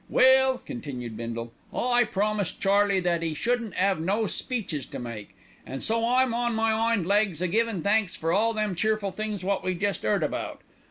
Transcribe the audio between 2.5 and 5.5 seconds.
Charlie that 'e shouldn't 'ave no speeches to make,